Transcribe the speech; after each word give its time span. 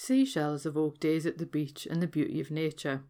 seashells 0.00 0.64
evoke 0.64 0.98
days 0.98 1.26
at 1.26 1.36
the 1.36 1.44
beach 1.44 1.86
and 1.88 2.02
the 2.02 2.06
beauty 2.06 2.40
of 2.40 2.50
nature. 2.50 3.02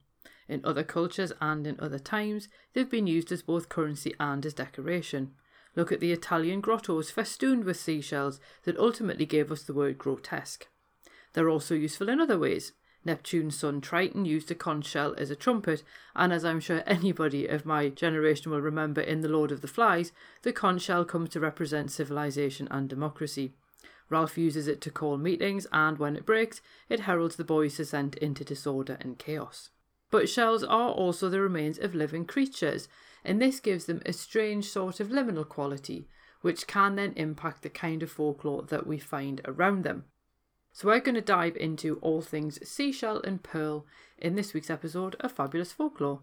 In 0.48 0.60
other 0.64 0.82
cultures 0.82 1.32
and 1.40 1.64
in 1.64 1.78
other 1.78 2.00
times, 2.00 2.48
they've 2.72 2.90
been 2.90 3.06
used 3.06 3.30
as 3.30 3.42
both 3.42 3.68
currency 3.68 4.12
and 4.18 4.44
as 4.44 4.54
decoration. 4.54 5.30
Look 5.76 5.92
at 5.92 6.00
the 6.00 6.10
Italian 6.10 6.60
grottos 6.60 7.12
festooned 7.12 7.62
with 7.62 7.78
seashells 7.78 8.40
that 8.64 8.76
ultimately 8.76 9.24
gave 9.24 9.52
us 9.52 9.62
the 9.62 9.72
word 9.72 9.98
grotesque. 9.98 10.66
They're 11.32 11.48
also 11.48 11.76
useful 11.76 12.08
in 12.08 12.20
other 12.20 12.38
ways. 12.38 12.72
Neptune's 13.04 13.56
son 13.56 13.80
Triton 13.80 14.24
used 14.24 14.50
a 14.50 14.56
conch 14.56 14.86
shell 14.86 15.14
as 15.16 15.30
a 15.30 15.36
trumpet, 15.36 15.84
and 16.16 16.32
as 16.32 16.44
I'm 16.44 16.58
sure 16.58 16.82
anybody 16.86 17.46
of 17.46 17.64
my 17.64 17.88
generation 17.88 18.50
will 18.50 18.60
remember 18.60 19.00
in 19.00 19.20
The 19.20 19.28
Lord 19.28 19.52
of 19.52 19.60
the 19.60 19.68
Flies, 19.68 20.10
the 20.42 20.52
conch 20.52 20.82
shell 20.82 21.04
comes 21.04 21.30
to 21.30 21.40
represent 21.40 21.92
civilization 21.92 22.66
and 22.68 22.88
democracy. 22.88 23.54
Ralph 24.10 24.36
uses 24.36 24.66
it 24.66 24.80
to 24.82 24.90
call 24.90 25.16
meetings, 25.16 25.66
and 25.72 25.98
when 25.98 26.16
it 26.16 26.26
breaks, 26.26 26.60
it 26.88 27.00
heralds 27.00 27.36
the 27.36 27.44
boy's 27.44 27.76
descent 27.76 28.16
into 28.16 28.44
disorder 28.44 28.98
and 29.00 29.18
chaos. 29.18 29.70
But 30.10 30.28
shells 30.28 30.64
are 30.64 30.90
also 30.90 31.28
the 31.28 31.40
remains 31.40 31.78
of 31.78 31.94
living 31.94 32.26
creatures, 32.26 32.88
and 33.24 33.40
this 33.40 33.60
gives 33.60 33.84
them 33.84 34.02
a 34.04 34.12
strange 34.12 34.68
sort 34.68 34.98
of 34.98 35.08
liminal 35.08 35.48
quality, 35.48 36.08
which 36.40 36.66
can 36.66 36.96
then 36.96 37.12
impact 37.14 37.62
the 37.62 37.70
kind 37.70 38.02
of 38.02 38.10
folklore 38.10 38.62
that 38.62 38.86
we 38.86 38.98
find 38.98 39.40
around 39.44 39.84
them. 39.84 40.04
So, 40.72 40.88
we're 40.88 41.00
going 41.00 41.14
to 41.14 41.20
dive 41.20 41.56
into 41.56 41.96
all 41.96 42.20
things 42.20 42.58
seashell 42.68 43.20
and 43.22 43.42
pearl 43.42 43.86
in 44.18 44.34
this 44.34 44.54
week's 44.54 44.70
episode 44.70 45.16
of 45.20 45.32
Fabulous 45.32 45.72
Folklore. 45.72 46.22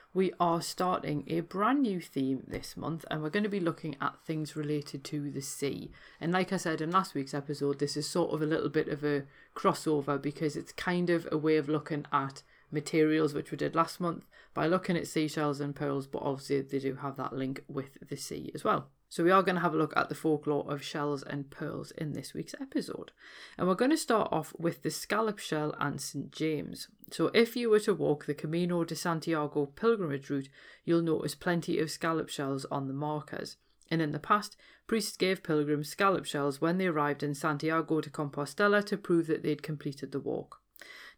we 0.13 0.33
are 0.39 0.61
starting 0.61 1.23
a 1.27 1.39
brand 1.39 1.81
new 1.81 2.01
theme 2.01 2.43
this 2.47 2.75
month 2.75 3.05
and 3.09 3.23
we're 3.23 3.29
going 3.29 3.43
to 3.43 3.49
be 3.49 3.59
looking 3.61 3.95
at 4.01 4.19
things 4.25 4.55
related 4.55 5.03
to 5.05 5.31
the 5.31 5.41
sea. 5.41 5.89
And 6.19 6.33
like 6.33 6.51
I 6.51 6.57
said 6.57 6.81
in 6.81 6.91
last 6.91 7.13
week's 7.13 7.33
episode, 7.33 7.79
this 7.79 7.95
is 7.95 8.07
sort 8.07 8.33
of 8.33 8.41
a 8.41 8.45
little 8.45 8.69
bit 8.69 8.89
of 8.89 9.03
a 9.05 9.23
crossover 9.55 10.21
because 10.21 10.57
it's 10.57 10.73
kind 10.73 11.09
of 11.09 11.27
a 11.31 11.37
way 11.37 11.55
of 11.55 11.69
looking 11.69 12.05
at 12.11 12.43
materials, 12.71 13.33
which 13.33 13.51
we 13.51 13.57
did 13.57 13.73
last 13.73 14.01
month, 14.01 14.25
by 14.53 14.67
looking 14.67 14.97
at 14.97 15.07
seashells 15.07 15.61
and 15.61 15.75
pearls, 15.75 16.07
but 16.07 16.21
obviously 16.21 16.61
they 16.61 16.79
do 16.79 16.95
have 16.95 17.15
that 17.15 17.33
link 17.33 17.63
with 17.69 17.97
the 18.09 18.17
sea 18.17 18.51
as 18.53 18.63
well. 18.63 18.89
So, 19.11 19.25
we 19.25 19.31
are 19.31 19.43
going 19.43 19.55
to 19.55 19.61
have 19.61 19.73
a 19.73 19.77
look 19.77 19.91
at 19.97 20.07
the 20.07 20.15
folklore 20.15 20.71
of 20.71 20.81
shells 20.81 21.21
and 21.21 21.49
pearls 21.49 21.91
in 21.91 22.13
this 22.13 22.33
week's 22.33 22.55
episode. 22.61 23.11
And 23.57 23.67
we're 23.67 23.75
going 23.75 23.91
to 23.91 23.97
start 23.97 24.31
off 24.31 24.53
with 24.57 24.83
the 24.83 24.89
scallop 24.89 25.37
shell 25.37 25.75
and 25.81 25.99
St. 25.99 26.31
James. 26.31 26.87
So, 27.11 27.29
if 27.33 27.57
you 27.57 27.69
were 27.69 27.81
to 27.81 27.93
walk 27.93 28.25
the 28.25 28.33
Camino 28.33 28.85
de 28.85 28.95
Santiago 28.95 29.65
pilgrimage 29.65 30.29
route, 30.29 30.47
you'll 30.85 31.01
notice 31.01 31.35
plenty 31.35 31.77
of 31.79 31.91
scallop 31.91 32.29
shells 32.29 32.65
on 32.71 32.87
the 32.87 32.93
markers. 32.93 33.57
And 33.89 34.01
in 34.01 34.13
the 34.13 34.17
past, 34.17 34.55
priests 34.87 35.17
gave 35.17 35.43
pilgrims 35.43 35.89
scallop 35.89 36.23
shells 36.23 36.61
when 36.61 36.77
they 36.77 36.87
arrived 36.87 37.21
in 37.21 37.35
Santiago 37.35 37.99
de 37.99 38.09
Compostela 38.09 38.81
to 38.85 38.95
prove 38.95 39.27
that 39.27 39.43
they'd 39.43 39.61
completed 39.61 40.13
the 40.13 40.21
walk. 40.21 40.61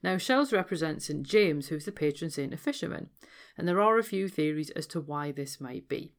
Now, 0.02 0.18
shells 0.18 0.52
represent 0.52 1.04
St. 1.04 1.22
James, 1.22 1.68
who's 1.68 1.86
the 1.86 1.92
patron 1.92 2.32
saint 2.32 2.56
of 2.56 2.60
fishermen, 2.60 3.12
and 3.56 3.68
there 3.68 3.80
are 3.80 4.00
a 4.00 4.03
few 4.03 4.30
theories 4.30 4.72
as 4.72 4.88
to 4.88 5.00
why 5.00 5.32
this 5.32 5.62
might 5.62 5.88
be. 5.88 6.16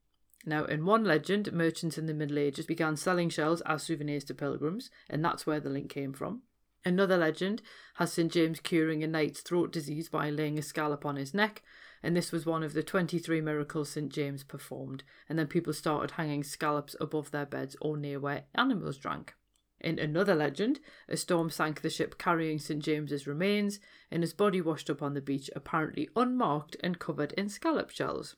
Now, 0.46 0.64
in 0.64 0.84
one 0.84 1.04
legend, 1.04 1.52
merchants 1.52 1.96
in 1.96 2.06
the 2.06 2.14
Middle 2.14 2.38
Ages 2.38 2.66
began 2.66 2.96
selling 2.96 3.30
shells 3.30 3.62
as 3.62 3.82
souvenirs 3.82 4.24
to 4.24 4.34
pilgrims, 4.34 4.90
and 5.08 5.24
that's 5.24 5.46
where 5.46 5.60
the 5.60 5.70
link 5.70 5.88
came 5.88 6.12
from. 6.12 6.42
Another 6.84 7.16
legend 7.16 7.62
has 7.94 8.12
St. 8.12 8.30
James 8.30 8.60
curing 8.60 9.02
a 9.02 9.06
knight's 9.06 9.40
throat 9.40 9.72
disease 9.72 10.10
by 10.10 10.28
laying 10.28 10.58
a 10.58 10.62
scallop 10.62 11.06
on 11.06 11.16
his 11.16 11.32
neck, 11.32 11.62
and 12.02 12.14
this 12.14 12.30
was 12.30 12.44
one 12.44 12.62
of 12.62 12.74
the 12.74 12.82
23 12.82 13.40
miracles 13.40 13.88
St. 13.88 14.12
James 14.12 14.44
performed, 14.44 15.02
and 15.26 15.38
then 15.38 15.46
people 15.46 15.72
started 15.72 16.12
hanging 16.12 16.44
scallops 16.44 16.94
above 17.00 17.30
their 17.30 17.46
beds 17.46 17.74
or 17.80 17.96
near 17.96 18.20
where 18.20 18.44
animals 18.54 18.98
drank. 18.98 19.34
In 19.80 19.98
another 19.98 20.34
legend, 20.34 20.80
a 21.08 21.16
storm 21.16 21.48
sank 21.48 21.80
the 21.80 21.88
ship 21.88 22.18
carrying 22.18 22.58
St. 22.58 22.82
James's 22.82 23.26
remains, 23.26 23.80
and 24.10 24.22
his 24.22 24.34
body 24.34 24.60
washed 24.60 24.90
up 24.90 25.02
on 25.02 25.14
the 25.14 25.22
beach, 25.22 25.48
apparently 25.56 26.10
unmarked 26.14 26.76
and 26.80 26.98
covered 26.98 27.32
in 27.32 27.48
scallop 27.48 27.88
shells. 27.88 28.36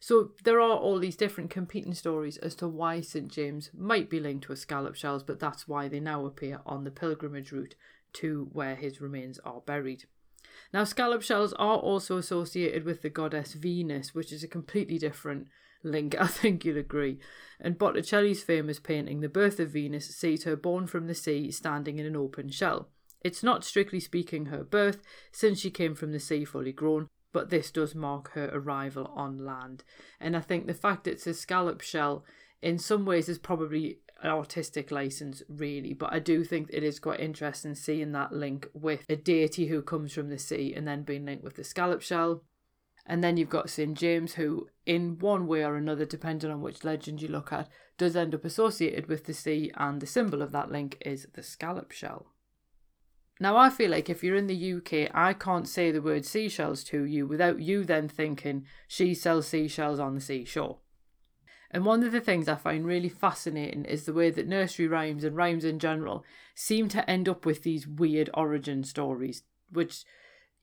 So 0.00 0.32
there 0.44 0.60
are 0.60 0.76
all 0.76 0.98
these 0.98 1.16
different 1.16 1.50
competing 1.50 1.94
stories 1.94 2.36
as 2.36 2.54
to 2.56 2.68
why 2.68 3.00
St 3.00 3.28
James 3.28 3.70
might 3.76 4.08
be 4.08 4.20
linked 4.20 4.48
with 4.48 4.58
scallop 4.58 4.94
shells, 4.94 5.22
but 5.22 5.40
that's 5.40 5.66
why 5.66 5.88
they 5.88 6.00
now 6.00 6.24
appear 6.24 6.60
on 6.64 6.84
the 6.84 6.90
pilgrimage 6.90 7.52
route 7.52 7.74
to 8.14 8.48
where 8.52 8.76
his 8.76 9.00
remains 9.00 9.38
are 9.40 9.60
buried. 9.60 10.04
Now, 10.72 10.84
scallop 10.84 11.22
shells 11.22 11.52
are 11.54 11.76
also 11.76 12.16
associated 12.16 12.84
with 12.84 13.02
the 13.02 13.10
goddess 13.10 13.54
Venus, 13.54 14.14
which 14.14 14.32
is 14.32 14.42
a 14.42 14.48
completely 14.48 14.98
different 14.98 15.48
link, 15.82 16.14
I 16.20 16.26
think 16.26 16.64
you'll 16.64 16.78
agree. 16.78 17.18
And 17.60 17.78
Botticelli's 17.78 18.42
famous 18.42 18.78
painting, 18.78 19.20
The 19.20 19.28
Birth 19.28 19.58
of 19.60 19.70
Venus, 19.70 20.14
sees 20.14 20.44
her 20.44 20.56
born 20.56 20.86
from 20.86 21.06
the 21.06 21.14
sea 21.14 21.50
standing 21.50 21.98
in 21.98 22.06
an 22.06 22.16
open 22.16 22.50
shell. 22.50 22.88
It's 23.20 23.42
not 23.42 23.64
strictly 23.64 23.98
speaking 23.98 24.46
her 24.46 24.62
birth, 24.62 25.02
since 25.32 25.58
she 25.58 25.70
came 25.70 25.94
from 25.94 26.12
the 26.12 26.20
sea 26.20 26.44
fully 26.44 26.72
grown, 26.72 27.08
but 27.32 27.50
this 27.50 27.70
does 27.70 27.94
mark 27.94 28.32
her 28.32 28.50
arrival 28.52 29.10
on 29.14 29.44
land. 29.44 29.84
And 30.20 30.36
I 30.36 30.40
think 30.40 30.66
the 30.66 30.74
fact 30.74 31.06
it's 31.06 31.26
a 31.26 31.34
scallop 31.34 31.80
shell 31.80 32.24
in 32.62 32.78
some 32.78 33.04
ways 33.04 33.28
is 33.28 33.38
probably 33.38 33.98
an 34.22 34.30
artistic 34.30 34.90
license, 34.90 35.42
really. 35.48 35.94
But 35.94 36.12
I 36.12 36.18
do 36.18 36.44
think 36.44 36.70
it 36.72 36.82
is 36.82 36.98
quite 36.98 37.20
interesting 37.20 37.74
seeing 37.74 38.12
that 38.12 38.32
link 38.32 38.68
with 38.72 39.04
a 39.08 39.16
deity 39.16 39.68
who 39.68 39.82
comes 39.82 40.12
from 40.12 40.28
the 40.28 40.38
sea 40.38 40.74
and 40.74 40.86
then 40.86 41.02
being 41.02 41.24
linked 41.24 41.44
with 41.44 41.56
the 41.56 41.64
scallop 41.64 42.02
shell. 42.02 42.42
And 43.06 43.24
then 43.24 43.36
you've 43.36 43.48
got 43.48 43.70
St. 43.70 43.96
James, 43.96 44.34
who, 44.34 44.66
in 44.84 45.18
one 45.18 45.46
way 45.46 45.64
or 45.64 45.76
another, 45.76 46.04
depending 46.04 46.50
on 46.50 46.60
which 46.60 46.84
legend 46.84 47.22
you 47.22 47.28
look 47.28 47.52
at, 47.52 47.68
does 47.96 48.14
end 48.16 48.34
up 48.34 48.44
associated 48.44 49.06
with 49.06 49.24
the 49.24 49.32
sea, 49.32 49.72
and 49.76 50.00
the 50.00 50.06
symbol 50.06 50.42
of 50.42 50.52
that 50.52 50.70
link 50.70 50.98
is 51.00 51.26
the 51.32 51.42
scallop 51.42 51.90
shell. 51.90 52.26
Now, 53.40 53.56
I 53.56 53.70
feel 53.70 53.90
like 53.90 54.10
if 54.10 54.24
you're 54.24 54.36
in 54.36 54.48
the 54.48 54.74
UK, 54.74 55.10
I 55.14 55.32
can't 55.32 55.68
say 55.68 55.90
the 55.90 56.02
word 56.02 56.24
seashells 56.24 56.82
to 56.84 57.04
you 57.04 57.26
without 57.26 57.60
you 57.60 57.84
then 57.84 58.08
thinking 58.08 58.66
she 58.88 59.14
sells 59.14 59.46
seashells 59.46 60.00
on 60.00 60.14
the 60.14 60.20
seashore. 60.20 60.78
And 61.70 61.84
one 61.84 62.02
of 62.02 62.12
the 62.12 62.20
things 62.20 62.48
I 62.48 62.54
find 62.54 62.86
really 62.86 63.10
fascinating 63.10 63.84
is 63.84 64.04
the 64.04 64.12
way 64.12 64.30
that 64.30 64.48
nursery 64.48 64.88
rhymes 64.88 65.22
and 65.22 65.36
rhymes 65.36 65.64
in 65.64 65.78
general 65.78 66.24
seem 66.54 66.88
to 66.88 67.08
end 67.08 67.28
up 67.28 67.44
with 67.44 67.62
these 67.62 67.86
weird 67.86 68.30
origin 68.34 68.82
stories, 68.84 69.42
which 69.70 70.04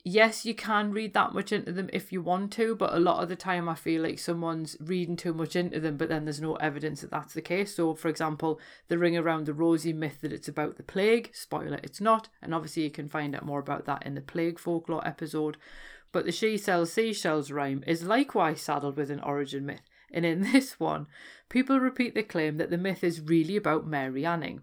yes, 0.06 0.46
you 0.46 0.54
can 0.54 0.92
read 0.92 1.14
that 1.16 1.34
much 1.34 1.52
into 1.52 1.72
them 1.72 1.90
if 1.92 2.14
you 2.14 2.22
want 2.22 2.54
to, 2.54 2.76
but 2.76 2.94
a 2.94 3.00
lot 3.00 3.22
of 3.22 3.28
the 3.28 3.36
time 3.36 3.68
I 3.68 3.74
feel 3.74 4.04
like 4.04 4.20
someone's 4.20 4.78
reading 4.80 5.18
too 5.18 5.34
much 5.34 5.56
into 5.56 5.80
them, 5.80 5.98
but 5.98 6.10
then 6.10 6.26
there's 6.26 6.40
no 6.40 6.56
evidence 6.58 7.02
that 7.02 7.10
that's 7.10 7.34
the 7.34 7.42
case. 7.42 7.76
So, 7.76 7.96
for 7.96 8.08
example, 8.08 8.60
the 8.88 9.00
ring 9.00 9.18
around 9.18 9.48
the 9.48 9.54
rosy 9.54 9.92
myth 9.92 10.22
that 10.22 10.32
it's 10.32 10.48
about 10.48 10.78
the 10.78 10.84
plague, 10.84 11.32
spoiler, 11.34 11.80
it's 11.82 12.00
not, 12.00 12.30
and 12.42 12.54
obviously 12.54 12.84
you 12.84 12.92
can 12.92 13.10
find 13.10 13.36
out 13.36 13.46
more 13.46 13.60
about 13.60 13.86
that 13.86 14.06
in 14.06 14.14
the 14.14 14.22
plague 14.22 14.60
folklore 14.60 15.06
episode. 15.06 15.58
But 16.12 16.26
the 16.26 16.32
She 16.32 16.58
Sells 16.58 16.94
Seashells 16.94 17.52
rhyme 17.52 17.84
is 17.88 18.04
likewise 18.04 18.62
saddled 18.62 18.96
with 18.96 19.10
an 19.10 19.20
origin 19.22 19.66
myth, 19.66 19.90
and 20.12 20.24
in 20.24 20.42
this 20.52 20.80
one, 20.80 21.08
people 21.50 21.80
repeat 21.80 22.14
the 22.14 22.24
claim 22.24 22.58
that 22.58 22.70
the 22.70 22.78
myth 22.78 23.04
is 23.04 23.22
really 23.22 23.58
about 23.58 23.88
Mary 23.88 24.24
Anning. 24.24 24.62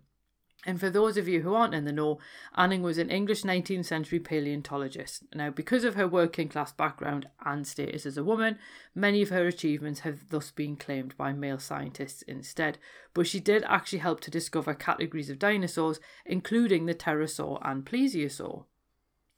And 0.64 0.78
for 0.78 0.90
those 0.90 1.16
of 1.16 1.26
you 1.26 1.42
who 1.42 1.54
aren't 1.54 1.74
in 1.74 1.86
the 1.86 1.92
know, 1.92 2.20
Anning 2.56 2.82
was 2.82 2.96
an 2.96 3.10
English 3.10 3.42
19th 3.42 3.84
century 3.84 4.20
paleontologist. 4.20 5.24
Now, 5.34 5.50
because 5.50 5.82
of 5.82 5.96
her 5.96 6.06
working 6.06 6.48
class 6.48 6.72
background 6.72 7.28
and 7.44 7.66
status 7.66 8.06
as 8.06 8.16
a 8.16 8.22
woman, 8.22 8.58
many 8.94 9.22
of 9.22 9.30
her 9.30 9.46
achievements 9.48 10.00
have 10.00 10.28
thus 10.28 10.52
been 10.52 10.76
claimed 10.76 11.16
by 11.16 11.32
male 11.32 11.58
scientists 11.58 12.22
instead. 12.22 12.78
But 13.12 13.26
she 13.26 13.40
did 13.40 13.64
actually 13.64 13.98
help 13.98 14.20
to 14.20 14.30
discover 14.30 14.72
categories 14.74 15.30
of 15.30 15.40
dinosaurs, 15.40 15.98
including 16.24 16.86
the 16.86 16.94
pterosaur 16.94 17.58
and 17.64 17.84
plesiosaur. 17.84 18.66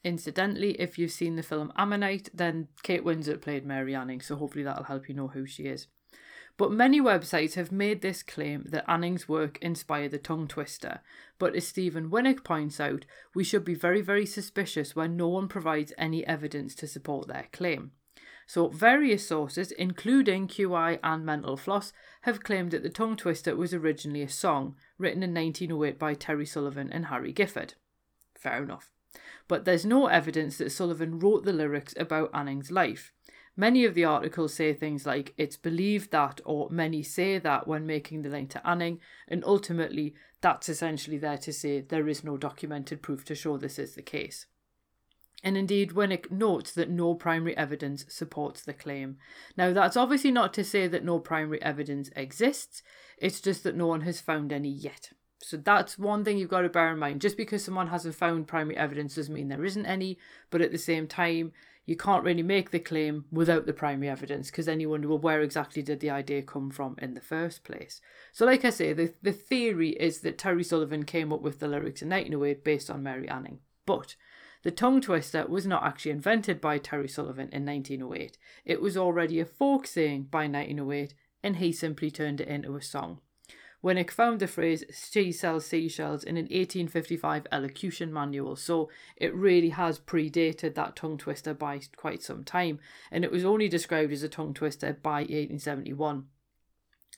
Incidentally, 0.04 0.72
if 0.72 0.98
you've 0.98 1.10
seen 1.10 1.36
the 1.36 1.42
film 1.42 1.72
Ammonite, 1.76 2.28
then 2.34 2.68
Kate 2.82 3.02
Winslet 3.02 3.40
played 3.40 3.64
Mary 3.64 3.94
Anning, 3.94 4.20
so 4.20 4.36
hopefully 4.36 4.62
that'll 4.62 4.84
help 4.84 5.08
you 5.08 5.14
know 5.14 5.28
who 5.28 5.46
she 5.46 5.62
is. 5.62 5.86
But 6.56 6.70
many 6.70 7.00
websites 7.00 7.54
have 7.54 7.72
made 7.72 8.00
this 8.00 8.22
claim 8.22 8.66
that 8.68 8.88
Anning's 8.88 9.28
work 9.28 9.58
inspired 9.60 10.12
the 10.12 10.18
tongue 10.18 10.46
twister. 10.46 11.00
But 11.38 11.56
as 11.56 11.66
Stephen 11.66 12.10
Winick 12.10 12.44
points 12.44 12.78
out, 12.78 13.04
we 13.34 13.42
should 13.42 13.64
be 13.64 13.74
very, 13.74 14.00
very 14.00 14.24
suspicious 14.24 14.94
when 14.94 15.16
no 15.16 15.28
one 15.28 15.48
provides 15.48 15.92
any 15.98 16.24
evidence 16.26 16.76
to 16.76 16.86
support 16.86 17.26
their 17.26 17.48
claim. 17.52 17.90
So, 18.46 18.68
various 18.68 19.26
sources, 19.26 19.72
including 19.72 20.48
QI 20.48 21.00
and 21.02 21.24
Mental 21.24 21.56
Floss, 21.56 21.92
have 22.22 22.44
claimed 22.44 22.70
that 22.70 22.82
the 22.82 22.90
tongue 22.90 23.16
twister 23.16 23.56
was 23.56 23.72
originally 23.72 24.22
a 24.22 24.28
song 24.28 24.76
written 24.98 25.22
in 25.22 25.34
1908 25.34 25.98
by 25.98 26.14
Terry 26.14 26.46
Sullivan 26.46 26.92
and 26.92 27.06
Harry 27.06 27.32
Gifford. 27.32 27.74
Fair 28.38 28.62
enough. 28.62 28.92
But 29.48 29.64
there's 29.64 29.86
no 29.86 30.06
evidence 30.06 30.58
that 30.58 30.72
Sullivan 30.72 31.18
wrote 31.18 31.44
the 31.44 31.52
lyrics 31.52 31.94
about 31.96 32.30
Anning's 32.34 32.70
life. 32.70 33.12
Many 33.56 33.84
of 33.84 33.94
the 33.94 34.04
articles 34.04 34.54
say 34.54 34.72
things 34.72 35.06
like, 35.06 35.32
it's 35.36 35.56
believed 35.56 36.10
that, 36.10 36.40
or 36.44 36.68
many 36.70 37.02
say 37.02 37.38
that 37.38 37.68
when 37.68 37.86
making 37.86 38.22
the 38.22 38.28
link 38.28 38.50
to 38.50 38.66
Anning, 38.66 38.98
and 39.28 39.44
ultimately 39.44 40.14
that's 40.40 40.68
essentially 40.68 41.18
there 41.18 41.38
to 41.38 41.52
say 41.52 41.80
there 41.80 42.08
is 42.08 42.24
no 42.24 42.36
documented 42.36 43.00
proof 43.00 43.24
to 43.26 43.34
show 43.34 43.56
this 43.56 43.78
is 43.78 43.94
the 43.94 44.02
case. 44.02 44.46
And 45.44 45.56
indeed, 45.56 45.92
Winick 45.92 46.30
notes 46.30 46.72
that 46.72 46.90
no 46.90 47.14
primary 47.14 47.56
evidence 47.56 48.06
supports 48.08 48.62
the 48.62 48.72
claim. 48.72 49.18
Now, 49.56 49.72
that's 49.72 49.96
obviously 49.96 50.30
not 50.30 50.54
to 50.54 50.64
say 50.64 50.88
that 50.88 51.04
no 51.04 51.18
primary 51.18 51.62
evidence 51.62 52.10
exists, 52.16 52.82
it's 53.18 53.40
just 53.40 53.62
that 53.64 53.76
no 53.76 53.86
one 53.86 54.00
has 54.00 54.20
found 54.20 54.52
any 54.52 54.70
yet. 54.70 55.10
So 55.42 55.58
that's 55.58 55.98
one 55.98 56.24
thing 56.24 56.38
you've 56.38 56.48
got 56.48 56.62
to 56.62 56.70
bear 56.70 56.92
in 56.92 56.98
mind. 56.98 57.20
Just 57.20 57.36
because 57.36 57.62
someone 57.62 57.88
hasn't 57.88 58.14
found 58.14 58.48
primary 58.48 58.78
evidence 58.78 59.14
doesn't 59.14 59.34
mean 59.34 59.48
there 59.48 59.64
isn't 59.64 59.84
any, 59.84 60.18
but 60.48 60.62
at 60.62 60.72
the 60.72 60.78
same 60.78 61.06
time, 61.06 61.52
you 61.86 61.96
can't 61.96 62.24
really 62.24 62.42
make 62.42 62.70
the 62.70 62.78
claim 62.78 63.26
without 63.30 63.66
the 63.66 63.72
primary 63.72 64.08
evidence 64.08 64.50
because 64.50 64.66
then 64.66 64.80
you 64.80 64.88
wonder, 64.88 65.08
well, 65.08 65.18
where 65.18 65.42
exactly 65.42 65.82
did 65.82 66.00
the 66.00 66.10
idea 66.10 66.42
come 66.42 66.70
from 66.70 66.96
in 66.98 67.14
the 67.14 67.20
first 67.20 67.62
place? 67.62 68.00
So, 68.32 68.46
like 68.46 68.64
I 68.64 68.70
say, 68.70 68.92
the, 68.92 69.12
the 69.22 69.32
theory 69.32 69.90
is 69.90 70.20
that 70.20 70.38
Terry 70.38 70.64
Sullivan 70.64 71.04
came 71.04 71.32
up 71.32 71.42
with 71.42 71.60
the 71.60 71.68
lyrics 71.68 72.00
in 72.00 72.08
1908 72.08 72.64
based 72.64 72.90
on 72.90 73.02
Mary 73.02 73.28
Anning. 73.28 73.58
But 73.84 74.16
the 74.62 74.70
tongue 74.70 75.02
twister 75.02 75.46
was 75.46 75.66
not 75.66 75.84
actually 75.84 76.12
invented 76.12 76.60
by 76.60 76.78
Terry 76.78 77.08
Sullivan 77.08 77.50
in 77.52 77.66
1908. 77.66 78.38
It 78.64 78.80
was 78.80 78.96
already 78.96 79.38
a 79.38 79.44
folk 79.44 79.86
saying 79.86 80.28
by 80.30 80.48
1908, 80.48 81.14
and 81.42 81.56
he 81.56 81.70
simply 81.70 82.10
turned 82.10 82.40
it 82.40 82.48
into 82.48 82.74
a 82.76 82.82
song. 82.82 83.20
Winick 83.84 84.10
found 84.10 84.40
the 84.40 84.46
phrase 84.46 84.82
she 85.12 85.30
sells 85.30 85.66
seashells 85.66 86.24
in 86.24 86.38
an 86.38 86.44
1855 86.44 87.46
elocution 87.52 88.10
manual, 88.10 88.56
so 88.56 88.88
it 89.14 89.34
really 89.34 89.68
has 89.68 89.98
predated 89.98 90.74
that 90.74 90.96
tongue 90.96 91.18
twister 91.18 91.52
by 91.52 91.78
quite 91.94 92.22
some 92.22 92.44
time, 92.44 92.78
and 93.10 93.24
it 93.24 93.30
was 93.30 93.44
only 93.44 93.68
described 93.68 94.10
as 94.10 94.22
a 94.22 94.28
tongue 94.28 94.54
twister 94.54 94.94
by 95.02 95.20
1871. 95.20 96.24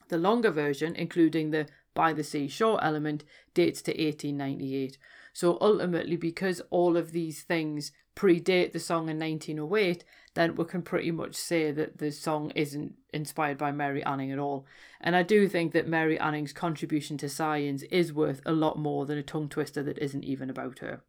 The 0.08 0.18
longer 0.18 0.50
version, 0.50 0.96
including 0.96 1.52
the 1.52 1.68
by 1.94 2.12
the 2.12 2.24
seashore 2.24 2.82
element, 2.82 3.22
dates 3.54 3.80
to 3.82 3.92
1898. 3.92 4.98
So 5.32 5.58
ultimately, 5.60 6.16
because 6.16 6.60
all 6.70 6.96
of 6.96 7.12
these 7.12 7.42
things 7.42 7.92
predate 8.16 8.72
the 8.72 8.80
song 8.80 9.08
in 9.08 9.18
1908, 9.18 10.02
then 10.34 10.56
we 10.56 10.64
can 10.64 10.82
pretty 10.82 11.10
much 11.10 11.34
say 11.34 11.70
that 11.70 11.98
the 11.98 12.10
song 12.10 12.50
isn't 12.54 12.94
inspired 13.12 13.58
by 13.58 13.70
Mary 13.70 14.04
Anning 14.04 14.32
at 14.32 14.38
all. 14.38 14.66
And 15.00 15.14
I 15.14 15.22
do 15.22 15.48
think 15.48 15.72
that 15.72 15.86
Mary 15.86 16.18
Anning's 16.18 16.52
contribution 16.52 17.16
to 17.18 17.28
science 17.28 17.82
is 17.84 18.12
worth 18.12 18.40
a 18.44 18.52
lot 18.52 18.78
more 18.78 19.06
than 19.06 19.18
a 19.18 19.22
tongue 19.22 19.48
twister 19.48 19.82
that 19.82 19.98
isn't 19.98 20.24
even 20.24 20.50
about 20.50 20.80
her. 20.80 21.02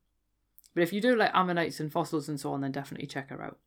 But 0.75 0.83
if 0.83 0.93
you 0.93 1.01
do 1.01 1.15
like 1.15 1.31
ammonites 1.33 1.79
and 1.79 1.91
fossils 1.91 2.29
and 2.29 2.39
so 2.39 2.53
on, 2.53 2.61
then 2.61 2.71
definitely 2.71 3.07
check 3.07 3.29
her 3.29 3.41
out. 3.41 3.57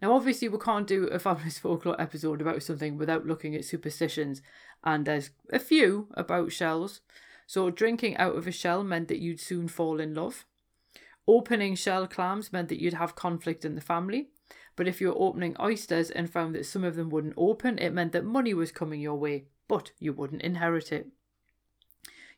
Now, 0.00 0.14
obviously, 0.14 0.48
we 0.48 0.58
can't 0.58 0.86
do 0.86 1.06
a 1.06 1.18
fabulous 1.18 1.58
folklore 1.60 2.00
episode 2.00 2.40
about 2.40 2.62
something 2.62 2.96
without 2.96 3.26
looking 3.26 3.54
at 3.54 3.64
superstitions, 3.64 4.42
and 4.84 5.04
there's 5.04 5.30
a 5.52 5.58
few 5.58 6.08
about 6.14 6.52
shells. 6.52 7.00
So, 7.46 7.70
drinking 7.70 8.16
out 8.16 8.36
of 8.36 8.46
a 8.46 8.52
shell 8.52 8.84
meant 8.84 9.08
that 9.08 9.20
you'd 9.20 9.40
soon 9.40 9.68
fall 9.68 10.00
in 10.00 10.14
love. 10.14 10.44
Opening 11.28 11.74
shell 11.74 12.06
clams 12.06 12.52
meant 12.52 12.68
that 12.68 12.80
you'd 12.80 12.94
have 12.94 13.14
conflict 13.14 13.64
in 13.64 13.74
the 13.74 13.80
family. 13.80 14.30
But 14.74 14.88
if 14.88 15.00
you 15.00 15.08
were 15.08 15.18
opening 15.18 15.56
oysters 15.60 16.10
and 16.10 16.30
found 16.30 16.54
that 16.54 16.66
some 16.66 16.84
of 16.84 16.96
them 16.96 17.10
wouldn't 17.10 17.34
open, 17.36 17.78
it 17.78 17.92
meant 17.92 18.12
that 18.12 18.24
money 18.24 18.54
was 18.54 18.72
coming 18.72 19.00
your 19.00 19.16
way, 19.16 19.44
but 19.68 19.92
you 19.98 20.12
wouldn't 20.12 20.42
inherit 20.42 20.92
it. 20.92 21.08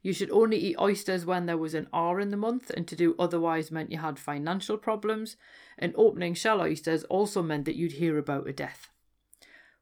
You 0.03 0.13
should 0.13 0.31
only 0.31 0.59
eat 0.59 0.77
oysters 0.79 1.25
when 1.25 1.47
there 1.47 1.57
was 1.57 1.73
an 1.73 1.89
R 1.91 2.21
in 2.21 2.31
the 2.31 2.37
month, 2.37 2.69
and 2.71 2.87
to 2.89 2.95
do 2.95 3.15
otherwise 3.19 3.71
meant 3.71 3.91
you 3.91 3.99
had 3.99 4.19
financial 4.19 4.77
problems. 4.77 5.37
And 5.79 5.95
opening 5.97 6.35
shell 6.35 6.61
oysters 6.61 7.05
also 7.05 7.43
meant 7.43 7.65
that 7.65 7.77
you'd 7.77 7.93
hear 7.93 8.19
about 8.19 8.47
a 8.47 8.53
death. 8.53 8.91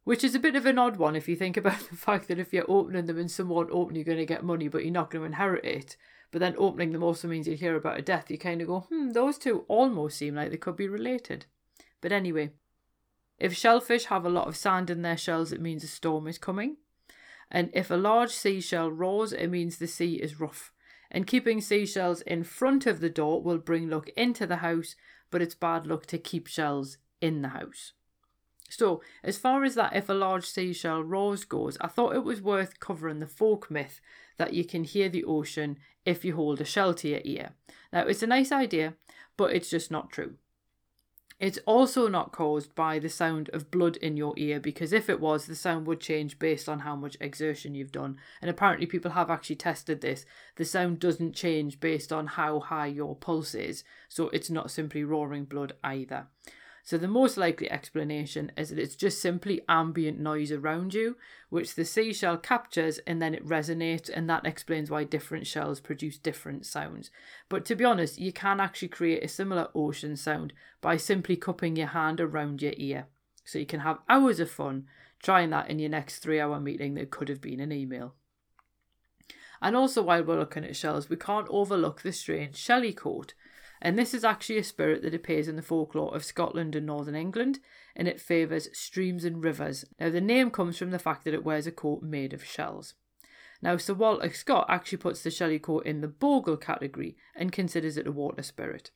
Which 0.04 0.22
is 0.22 0.34
a 0.34 0.40
bit 0.40 0.54
of 0.54 0.64
an 0.66 0.78
odd 0.78 0.96
one 0.96 1.16
if 1.16 1.28
you 1.28 1.34
think 1.34 1.56
about 1.58 1.80
the 1.90 1.96
fact 1.96 2.28
that 2.28 2.38
if 2.38 2.52
you're 2.52 2.70
opening 2.70 3.06
them 3.06 3.18
and 3.18 3.30
someone 3.30 3.68
open, 3.72 3.96
you're 3.96 4.04
going 4.04 4.18
to 4.18 4.26
get 4.26 4.44
money, 4.44 4.68
but 4.68 4.84
you're 4.84 4.92
not 4.92 5.10
going 5.10 5.22
to 5.22 5.26
inherit 5.26 5.64
it. 5.64 5.96
But 6.32 6.40
then 6.40 6.54
opening 6.58 6.92
them 6.92 7.02
also 7.02 7.28
means 7.28 7.46
you 7.46 7.54
hear 7.54 7.76
about 7.76 7.98
a 7.98 8.02
death. 8.02 8.30
You 8.30 8.38
kind 8.38 8.60
of 8.62 8.66
go, 8.66 8.80
hmm, 8.80 9.10
those 9.10 9.38
two 9.38 9.64
almost 9.68 10.16
seem 10.16 10.34
like 10.34 10.50
they 10.50 10.56
could 10.56 10.76
be 10.76 10.88
related. 10.88 11.44
But 12.00 12.10
anyway, 12.10 12.50
if 13.38 13.54
shellfish 13.54 14.06
have 14.06 14.24
a 14.24 14.30
lot 14.30 14.48
of 14.48 14.56
sand 14.56 14.88
in 14.88 15.02
their 15.02 15.16
shells, 15.16 15.52
it 15.52 15.60
means 15.60 15.84
a 15.84 15.88
storm 15.88 16.26
is 16.26 16.38
coming. 16.38 16.78
And 17.50 17.70
if 17.74 17.90
a 17.90 17.96
large 17.96 18.30
seashell 18.30 18.90
roars, 18.90 19.32
it 19.34 19.48
means 19.48 19.76
the 19.76 19.86
sea 19.86 20.14
is 20.14 20.40
rough. 20.40 20.72
And 21.10 21.26
keeping 21.26 21.60
seashells 21.60 22.22
in 22.22 22.44
front 22.44 22.86
of 22.86 23.00
the 23.00 23.10
door 23.10 23.42
will 23.42 23.58
bring 23.58 23.90
luck 23.90 24.08
into 24.16 24.46
the 24.46 24.56
house, 24.56 24.96
but 25.30 25.42
it's 25.42 25.54
bad 25.54 25.86
luck 25.86 26.06
to 26.06 26.18
keep 26.18 26.46
shells 26.46 26.96
in 27.20 27.42
the 27.42 27.48
house. 27.48 27.92
So, 28.74 29.02
as 29.22 29.36
far 29.36 29.64
as 29.64 29.74
that 29.74 29.94
if 29.94 30.08
a 30.08 30.14
large 30.14 30.46
seashell 30.46 31.04
roars 31.04 31.44
goes, 31.44 31.76
I 31.82 31.88
thought 31.88 32.14
it 32.14 32.24
was 32.24 32.40
worth 32.40 32.80
covering 32.80 33.18
the 33.18 33.26
folk 33.26 33.70
myth 33.70 34.00
that 34.38 34.54
you 34.54 34.64
can 34.64 34.84
hear 34.84 35.10
the 35.10 35.24
ocean 35.24 35.76
if 36.06 36.24
you 36.24 36.36
hold 36.36 36.58
a 36.58 36.64
shell 36.64 36.94
to 36.94 37.08
your 37.08 37.20
ear. 37.22 37.50
Now, 37.92 38.06
it's 38.06 38.22
a 38.22 38.26
nice 38.26 38.50
idea, 38.50 38.94
but 39.36 39.52
it's 39.52 39.68
just 39.68 39.90
not 39.90 40.10
true. 40.10 40.36
It's 41.38 41.58
also 41.66 42.08
not 42.08 42.32
caused 42.32 42.74
by 42.74 42.98
the 42.98 43.10
sound 43.10 43.50
of 43.52 43.70
blood 43.70 43.96
in 43.98 44.16
your 44.16 44.32
ear 44.38 44.58
because 44.58 44.92
if 44.92 45.10
it 45.10 45.20
was, 45.20 45.44
the 45.44 45.54
sound 45.54 45.86
would 45.86 46.00
change 46.00 46.38
based 46.38 46.66
on 46.66 46.78
how 46.78 46.96
much 46.96 47.18
exertion 47.20 47.74
you've 47.74 47.92
done. 47.92 48.16
And 48.40 48.50
apparently, 48.50 48.86
people 48.86 49.10
have 49.10 49.28
actually 49.28 49.56
tested 49.56 50.00
this. 50.00 50.24
The 50.56 50.64
sound 50.64 50.98
doesn't 50.98 51.34
change 51.34 51.78
based 51.78 52.10
on 52.10 52.26
how 52.26 52.60
high 52.60 52.86
your 52.86 53.16
pulse 53.16 53.54
is, 53.54 53.84
so 54.08 54.30
it's 54.30 54.48
not 54.48 54.70
simply 54.70 55.04
roaring 55.04 55.44
blood 55.44 55.74
either. 55.84 56.28
So 56.84 56.98
the 56.98 57.06
most 57.06 57.36
likely 57.36 57.70
explanation 57.70 58.50
is 58.56 58.70
that 58.70 58.78
it's 58.78 58.96
just 58.96 59.22
simply 59.22 59.62
ambient 59.68 60.18
noise 60.18 60.50
around 60.50 60.94
you, 60.94 61.16
which 61.48 61.76
the 61.76 61.84
seashell 61.84 62.36
captures 62.36 62.98
and 63.06 63.22
then 63.22 63.34
it 63.34 63.46
resonates, 63.46 64.10
and 64.12 64.28
that 64.28 64.44
explains 64.44 64.90
why 64.90 65.04
different 65.04 65.46
shells 65.46 65.78
produce 65.78 66.18
different 66.18 66.66
sounds. 66.66 67.10
But 67.48 67.64
to 67.66 67.76
be 67.76 67.84
honest, 67.84 68.18
you 68.18 68.32
can 68.32 68.58
actually 68.58 68.88
create 68.88 69.22
a 69.22 69.28
similar 69.28 69.68
ocean 69.74 70.16
sound 70.16 70.52
by 70.80 70.96
simply 70.96 71.36
cupping 71.36 71.76
your 71.76 71.88
hand 71.88 72.20
around 72.20 72.60
your 72.60 72.74
ear. 72.76 73.06
So 73.44 73.58
you 73.60 73.66
can 73.66 73.80
have 73.80 74.00
hours 74.08 74.40
of 74.40 74.50
fun 74.50 74.86
trying 75.22 75.50
that 75.50 75.70
in 75.70 75.78
your 75.78 75.90
next 75.90 76.18
three 76.18 76.40
hour 76.40 76.58
meeting 76.58 76.94
that 76.94 77.10
could 77.10 77.28
have 77.28 77.40
been 77.40 77.60
an 77.60 77.70
email. 77.70 78.14
And 79.60 79.76
also, 79.76 80.02
while 80.02 80.24
we're 80.24 80.40
looking 80.40 80.64
at 80.64 80.74
shells, 80.74 81.08
we 81.08 81.14
can't 81.14 81.46
overlook 81.48 82.02
the 82.02 82.12
strange 82.12 82.56
shelly 82.56 82.92
coat, 82.92 83.34
and 83.84 83.98
this 83.98 84.14
is 84.14 84.24
actually 84.24 84.58
a 84.58 84.64
spirit 84.64 85.02
that 85.02 85.12
appears 85.12 85.48
in 85.48 85.56
the 85.56 85.62
folklore 85.62 86.14
of 86.14 86.24
Scotland 86.24 86.76
and 86.76 86.86
Northern 86.86 87.16
England, 87.16 87.58
and 87.96 88.06
it 88.06 88.20
favours 88.20 88.68
streams 88.72 89.24
and 89.24 89.42
rivers. 89.42 89.84
Now, 89.98 90.08
the 90.08 90.20
name 90.20 90.52
comes 90.52 90.78
from 90.78 90.92
the 90.92 91.00
fact 91.00 91.24
that 91.24 91.34
it 91.34 91.44
wears 91.44 91.66
a 91.66 91.72
coat 91.72 92.00
made 92.00 92.32
of 92.32 92.44
shells. 92.44 92.94
Now, 93.60 93.76
Sir 93.76 93.94
Walter 93.94 94.32
Scott 94.32 94.66
actually 94.68 94.98
puts 94.98 95.22
the 95.22 95.32
shelly 95.32 95.58
coat 95.58 95.84
in 95.84 96.00
the 96.00 96.06
bogle 96.06 96.56
category 96.56 97.16
and 97.34 97.50
considers 97.50 97.96
it 97.96 98.06
a 98.06 98.12
water 98.12 98.42
spirit. 98.44 98.92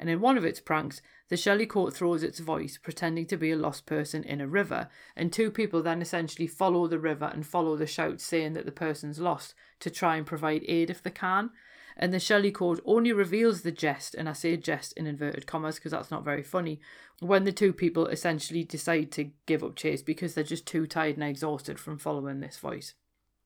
And 0.00 0.10
in 0.10 0.20
one 0.20 0.36
of 0.36 0.44
its 0.44 0.58
pranks, 0.58 1.00
the 1.28 1.36
shelly 1.36 1.66
coat 1.66 1.94
throws 1.94 2.24
its 2.24 2.40
voice, 2.40 2.76
pretending 2.76 3.26
to 3.26 3.36
be 3.36 3.52
a 3.52 3.56
lost 3.56 3.86
person 3.86 4.24
in 4.24 4.40
a 4.40 4.48
river, 4.48 4.88
and 5.14 5.32
two 5.32 5.52
people 5.52 5.80
then 5.80 6.02
essentially 6.02 6.48
follow 6.48 6.88
the 6.88 6.98
river 6.98 7.30
and 7.32 7.46
follow 7.46 7.76
the 7.76 7.86
shout 7.86 8.20
saying 8.20 8.54
that 8.54 8.66
the 8.66 8.72
person's 8.72 9.20
lost 9.20 9.54
to 9.78 9.90
try 9.90 10.16
and 10.16 10.26
provide 10.26 10.64
aid 10.66 10.90
if 10.90 11.04
they 11.04 11.10
can 11.10 11.50
and 11.96 12.12
the 12.12 12.20
Shelly 12.20 12.50
Coat 12.50 12.80
only 12.84 13.12
reveals 13.12 13.62
the 13.62 13.72
jest, 13.72 14.14
and 14.14 14.28
I 14.28 14.32
say 14.32 14.56
jest 14.56 14.92
in 14.94 15.06
inverted 15.06 15.46
commas 15.46 15.76
because 15.76 15.92
that's 15.92 16.10
not 16.10 16.24
very 16.24 16.42
funny, 16.42 16.80
when 17.20 17.44
the 17.44 17.52
two 17.52 17.72
people 17.72 18.06
essentially 18.06 18.64
decide 18.64 19.12
to 19.12 19.30
give 19.46 19.62
up 19.62 19.76
chase 19.76 20.02
because 20.02 20.34
they're 20.34 20.44
just 20.44 20.66
too 20.66 20.86
tired 20.86 21.16
and 21.16 21.24
exhausted 21.24 21.78
from 21.78 21.98
following 21.98 22.40
this 22.40 22.58
voice. 22.58 22.94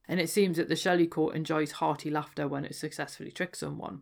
And 0.07 0.19
it 0.19 0.29
seems 0.29 0.57
that 0.57 0.69
the 0.69 0.75
Shelly 0.75 1.05
Coat 1.05 1.35
enjoys 1.35 1.73
hearty 1.73 2.09
laughter 2.09 2.47
when 2.47 2.65
it 2.65 2.75
successfully 2.75 3.31
tricks 3.31 3.59
someone. 3.59 4.01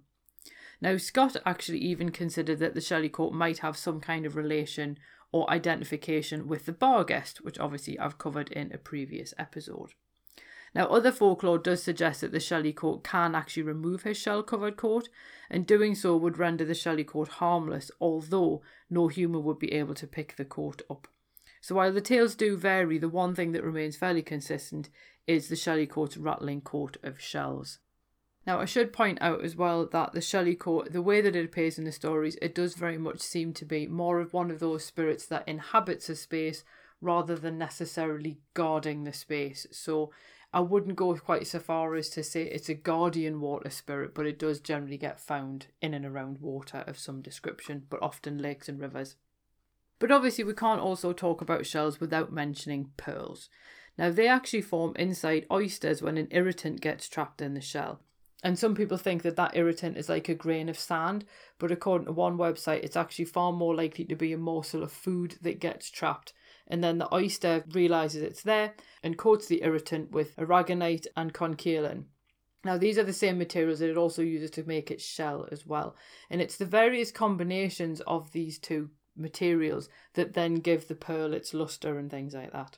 Now, 0.79 0.95
Scott 0.97 1.35
actually 1.45 1.79
even 1.79 2.11
considered 2.11 2.59
that 2.59 2.75
the 2.75 2.81
Shelly 2.81 3.09
Coat 3.09 3.33
might 3.33 3.59
have 3.59 3.75
some 3.75 3.99
kind 3.99 4.25
of 4.25 4.35
relation 4.35 4.97
or 5.31 5.49
identification 5.51 6.47
with 6.47 6.65
the 6.65 6.71
barghest, 6.71 7.41
which 7.41 7.59
obviously 7.59 7.99
I've 7.99 8.17
covered 8.17 8.51
in 8.51 8.71
a 8.71 8.77
previous 8.77 9.33
episode. 9.37 9.93
Now, 10.77 10.85
other 10.89 11.11
folklore 11.11 11.57
does 11.57 11.81
suggest 11.81 12.21
that 12.21 12.31
the 12.31 12.39
Shelly 12.39 12.71
coat 12.71 13.03
can 13.03 13.33
actually 13.33 13.63
remove 13.63 14.03
his 14.03 14.15
shell 14.15 14.43
covered 14.43 14.77
coat, 14.77 15.09
and 15.49 15.65
doing 15.65 15.95
so 15.95 16.15
would 16.15 16.37
render 16.37 16.63
the 16.63 16.75
Shelly 16.75 17.03
coat 17.03 17.29
harmless, 17.29 17.89
although 17.99 18.61
no 18.87 19.07
human 19.07 19.43
would 19.43 19.57
be 19.57 19.73
able 19.73 19.95
to 19.95 20.05
pick 20.05 20.35
the 20.35 20.45
coat 20.45 20.83
up. 20.87 21.07
So, 21.61 21.73
while 21.73 21.91
the 21.91 21.99
tales 21.99 22.35
do 22.35 22.55
vary, 22.55 22.99
the 22.99 23.09
one 23.09 23.33
thing 23.33 23.53
that 23.53 23.63
remains 23.63 23.97
fairly 23.97 24.21
consistent 24.21 24.91
is 25.25 25.47
the 25.47 25.55
Shelly 25.55 25.87
coat's 25.87 26.15
rattling 26.15 26.61
coat 26.61 26.97
of 27.01 27.19
shells. 27.19 27.79
Now, 28.45 28.59
I 28.59 28.65
should 28.65 28.93
point 28.93 29.17
out 29.19 29.43
as 29.43 29.55
well 29.55 29.87
that 29.87 30.13
the 30.13 30.21
Shelly 30.21 30.55
Coat, 30.55 30.93
the 30.93 31.01
way 31.01 31.21
that 31.21 31.35
it 31.35 31.43
appears 31.43 31.79
in 31.79 31.85
the 31.85 31.91
stories, 31.91 32.37
it 32.39 32.53
does 32.53 32.75
very 32.75 32.99
much 32.99 33.19
seem 33.19 33.51
to 33.53 33.65
be 33.65 33.87
more 33.87 34.19
of 34.19 34.31
one 34.31 34.51
of 34.51 34.59
those 34.59 34.85
spirits 34.85 35.25
that 35.25 35.47
inhabits 35.47 36.07
a 36.07 36.15
space 36.15 36.63
rather 37.01 37.35
than 37.35 37.57
necessarily 37.57 38.37
guarding 38.53 39.03
the 39.03 39.13
space. 39.13 39.65
So 39.71 40.11
I 40.57 40.61
wouldn't 40.61 40.95
go 40.95 41.13
quite 41.13 41.45
so 41.45 41.59
far 41.59 41.93
as 41.93 42.09
to 42.09 42.23
say 42.23 42.41
it's 42.41 42.67
a 42.67 42.73
guardian 42.73 43.41
water 43.41 43.69
spirit, 43.69 44.15
but 44.15 44.25
it 44.25 44.39
does 44.39 44.59
generally 44.59 44.97
get 44.97 45.19
found 45.19 45.67
in 45.83 45.93
and 45.93 46.03
around 46.03 46.39
water 46.39 46.83
of 46.87 46.97
some 46.97 47.21
description, 47.21 47.83
but 47.91 48.01
often 48.01 48.39
lakes 48.39 48.67
and 48.67 48.79
rivers. 48.79 49.17
But 49.99 50.11
obviously, 50.11 50.43
we 50.43 50.55
can't 50.55 50.81
also 50.81 51.13
talk 51.13 51.41
about 51.41 51.67
shells 51.67 51.99
without 51.99 52.33
mentioning 52.33 52.89
pearls. 52.97 53.49
Now, 53.99 54.09
they 54.09 54.27
actually 54.27 54.63
form 54.63 54.95
inside 54.95 55.45
oysters 55.51 56.01
when 56.01 56.17
an 56.17 56.27
irritant 56.31 56.81
gets 56.81 57.07
trapped 57.07 57.39
in 57.39 57.53
the 57.53 57.61
shell. 57.61 57.99
And 58.43 58.57
some 58.57 58.73
people 58.73 58.97
think 58.97 59.21
that 59.21 59.35
that 59.35 59.55
irritant 59.55 59.95
is 59.95 60.09
like 60.09 60.27
a 60.27 60.33
grain 60.33 60.69
of 60.69 60.79
sand, 60.79 61.23
but 61.59 61.71
according 61.71 62.07
to 62.07 62.13
one 62.13 62.35
website, 62.35 62.83
it's 62.83 62.97
actually 62.97 63.25
far 63.25 63.53
more 63.53 63.75
likely 63.75 64.05
to 64.05 64.15
be 64.15 64.33
a 64.33 64.39
morsel 64.39 64.81
of 64.81 64.91
food 64.91 65.37
that 65.43 65.59
gets 65.59 65.91
trapped. 65.91 66.33
And 66.67 66.83
then 66.83 66.97
the 66.97 67.13
oyster 67.13 67.63
realizes 67.71 68.21
it's 68.21 68.43
there 68.43 68.73
and 69.01 69.17
coats 69.17 69.47
the 69.47 69.63
irritant 69.63 70.11
with 70.11 70.35
aragonite 70.35 71.07
and 71.15 71.33
conchiolin. 71.33 72.05
Now, 72.63 72.77
these 72.77 72.97
are 72.97 73.03
the 73.03 73.13
same 73.13 73.37
materials 73.37 73.79
that 73.79 73.89
it 73.89 73.97
also 73.97 74.21
uses 74.21 74.51
to 74.51 74.63
make 74.63 74.91
its 74.91 75.05
shell 75.05 75.47
as 75.51 75.65
well. 75.65 75.95
And 76.29 76.41
it's 76.41 76.57
the 76.57 76.65
various 76.65 77.11
combinations 77.11 78.01
of 78.01 78.31
these 78.31 78.59
two 78.59 78.89
materials 79.15 79.89
that 80.13 80.33
then 80.33 80.55
give 80.55 80.87
the 80.87 80.95
pearl 80.95 81.33
its 81.33 81.53
luster 81.53 81.97
and 81.97 82.11
things 82.11 82.33
like 82.33 82.51
that. 82.51 82.77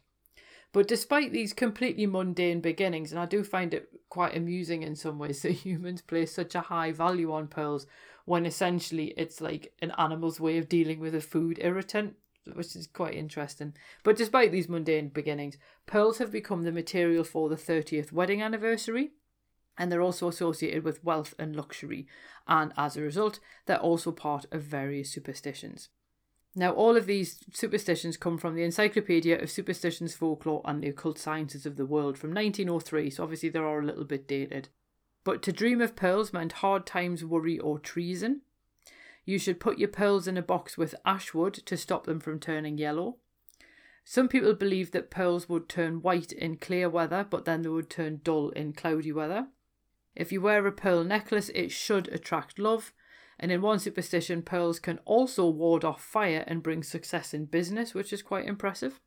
But 0.72 0.88
despite 0.88 1.32
these 1.32 1.54
completely 1.54 2.06
mundane 2.06 2.62
beginnings, 2.62 3.12
and 3.12 3.20
I 3.20 3.26
do 3.26 3.44
find 3.44 3.74
it 3.74 3.90
quite 4.10 4.38
amusing 4.38 4.84
in 4.84 4.96
some 4.96 5.18
ways 5.18 5.42
that 5.44 5.52
humans 5.52 6.02
place 6.02 6.32
such 6.32 6.56
a 6.56 6.62
high 6.62 6.92
value 6.92 7.32
on 7.32 7.48
pearls 7.48 7.88
when 8.26 8.46
essentially 8.46 9.14
it's 9.18 9.42
like 9.42 9.74
an 9.82 9.92
animal's 9.98 10.40
way 10.40 10.60
of 10.60 10.70
dealing 10.70 11.00
with 11.00 11.16
a 11.16 11.22
food 11.22 11.58
irritant, 11.62 12.16
which 12.54 12.76
is 12.76 12.88
quite 12.88 13.14
interesting. 13.14 13.74
But 14.04 14.18
despite 14.18 14.52
these 14.52 14.70
mundane 14.70 15.10
beginnings, 15.10 15.58
pearls 15.86 16.18
have 16.18 16.32
become 16.32 16.64
the 16.64 16.72
material 16.72 17.24
for 17.24 17.50
the 17.50 17.56
30th 17.56 18.12
wedding 18.12 18.42
anniversary, 18.42 19.12
and 19.78 19.92
they're 19.92 20.02
also 20.02 20.28
associated 20.28 20.84
with 20.84 21.04
wealth 21.04 21.34
and 21.40 21.56
luxury, 21.56 22.08
and 22.48 22.74
as 22.78 22.98
a 22.98 23.02
result, 23.02 23.40
they're 23.66 23.78
also 23.78 24.12
part 24.12 24.46
of 24.52 24.62
various 24.62 25.12
superstitions. 25.12 25.90
Now, 26.56 26.74
all 26.74 26.98
of 26.98 27.06
these 27.06 27.44
superstitions 27.54 28.18
come 28.18 28.38
from 28.38 28.56
the 28.56 28.64
Encyclopedia 28.64 29.40
of 29.40 29.52
Superstitions, 29.52 30.16
Folklore 30.16 30.64
and 30.66 30.82
the 30.82 30.90
Occult 30.90 31.20
Sciences 31.20 31.66
of 31.66 31.78
the 31.78 31.86
World 31.86 32.18
from 32.18 32.32
1903, 32.32 33.12
so 33.12 33.24
obviously 33.24 33.50
they 33.50 33.60
are 33.60 33.80
a 33.80 33.86
little 33.86 34.04
bit 34.04 34.28
dated. 34.28 34.70
But 35.24 35.44
to 35.44 35.52
dream 35.52 35.80
of 35.80 35.96
pearls 35.96 36.34
meant 36.34 36.54
hard 36.54 36.86
times, 36.86 37.24
worry, 37.24 37.60
or 37.60 37.78
treason. 37.78 38.42
You 39.30 39.38
should 39.38 39.60
put 39.60 39.78
your 39.78 39.90
pearls 39.90 40.28
in 40.28 40.38
a 40.38 40.42
box 40.42 40.76
with 40.76 40.96
ash 41.06 41.36
wood 41.36 41.54
to 41.54 41.78
stop 41.78 42.08
them 42.08 42.20
from 42.20 42.40
turning 42.40 42.80
yellow. 42.80 43.18
Some 44.04 44.28
people 44.28 44.56
believe 44.56 44.90
that 44.90 45.12
pearls 45.12 45.48
would 45.48 45.70
turn 45.70 46.02
white 46.02 46.32
in 46.32 46.58
clear 46.58 46.90
weather, 46.90 47.24
but 47.30 47.46
then 47.46 47.62
they 47.62 47.70
would 47.70 47.92
turn 47.92 48.22
dull 48.24 48.50
in 48.50 48.74
cloudy 48.74 49.12
weather. 49.12 49.50
If 50.16 50.32
you 50.32 50.42
wear 50.42 50.66
a 50.66 50.72
pearl 50.72 51.04
necklace, 51.04 51.50
it 51.54 51.72
should 51.72 52.08
attract 52.08 52.58
love. 52.58 52.92
And 53.40 53.52
in 53.52 53.62
one 53.62 53.78
superstition, 53.78 54.42
pearls 54.42 54.80
can 54.80 54.98
also 55.06 55.48
ward 55.48 55.86
off 55.86 56.04
fire 56.04 56.44
and 56.48 56.64
bring 56.64 56.82
success 56.82 57.32
in 57.32 57.46
business, 57.46 57.94
which 57.94 58.12
is 58.12 58.24
quite 58.24 58.48
impressive. 58.48 59.00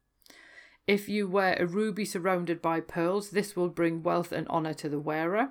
If 0.86 1.08
you 1.08 1.26
wear 1.26 1.56
a 1.58 1.66
ruby 1.66 2.04
surrounded 2.04 2.62
by 2.62 2.78
pearls, 2.78 3.30
this 3.30 3.56
will 3.56 3.70
bring 3.70 4.04
wealth 4.04 4.30
and 4.30 4.46
honour 4.46 4.74
to 4.74 4.88
the 4.88 5.00
wearer. 5.00 5.48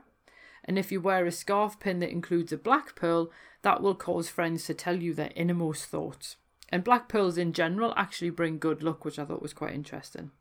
And 0.63 0.77
if 0.77 0.91
you 0.91 1.01
wear 1.01 1.25
a 1.25 1.31
scarf 1.31 1.79
pin 1.79 1.99
that 1.99 2.11
includes 2.11 2.51
a 2.51 2.57
black 2.57 2.95
pearl, 2.95 3.31
that 3.63 3.81
will 3.81 3.95
cause 3.95 4.29
friends 4.29 4.65
to 4.65 4.73
tell 4.73 5.01
you 5.01 5.13
their 5.13 5.31
innermost 5.35 5.85
thoughts. 5.85 6.37
And 6.69 6.83
black 6.83 7.09
pearls 7.09 7.37
in 7.37 7.53
general 7.53 7.93
actually 7.97 8.29
bring 8.29 8.59
good 8.59 8.81
luck, 8.81 9.03
which 9.03 9.19
I 9.19 9.25
thought 9.25 9.41
was 9.41 9.53
quite 9.53 9.73
interesting. 9.73 10.31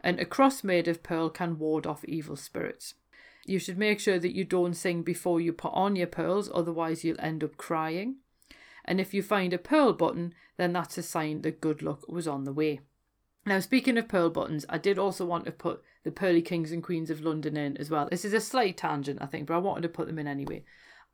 And 0.00 0.20
a 0.20 0.24
cross 0.24 0.62
made 0.62 0.86
of 0.86 1.02
pearl 1.02 1.30
can 1.30 1.58
ward 1.58 1.86
off 1.86 2.04
evil 2.04 2.36
spirits. 2.36 2.94
You 3.44 3.58
should 3.58 3.78
make 3.78 3.98
sure 3.98 4.18
that 4.18 4.34
you 4.34 4.44
don't 4.44 4.74
sing 4.74 5.02
before 5.02 5.40
you 5.40 5.52
put 5.52 5.72
on 5.72 5.96
your 5.96 6.06
pearls, 6.06 6.50
otherwise, 6.52 7.02
you'll 7.02 7.20
end 7.20 7.42
up 7.42 7.56
crying. 7.56 8.16
And 8.84 9.00
if 9.00 9.12
you 9.12 9.22
find 9.22 9.52
a 9.52 9.58
pearl 9.58 9.92
button, 9.94 10.34
then 10.58 10.72
that's 10.72 10.98
a 10.98 11.02
sign 11.02 11.42
that 11.42 11.60
good 11.60 11.82
luck 11.82 12.06
was 12.08 12.28
on 12.28 12.44
the 12.44 12.52
way. 12.52 12.80
Now, 13.46 13.60
speaking 13.60 13.96
of 13.96 14.08
pearl 14.08 14.30
buttons, 14.30 14.66
I 14.68 14.78
did 14.78 14.98
also 14.98 15.24
want 15.24 15.46
to 15.46 15.52
put 15.52 15.82
the 16.04 16.10
Pearly 16.10 16.42
Kings 16.42 16.70
and 16.70 16.82
Queens 16.82 17.08
of 17.08 17.22
London 17.22 17.56
in 17.56 17.76
as 17.78 17.88
well. 17.88 18.08
This 18.10 18.24
is 18.24 18.34
a 18.34 18.40
slight 18.40 18.76
tangent, 18.76 19.20
I 19.22 19.26
think, 19.26 19.46
but 19.46 19.54
I 19.54 19.58
wanted 19.58 19.82
to 19.82 19.88
put 19.88 20.06
them 20.06 20.18
in 20.18 20.26
anyway. 20.26 20.64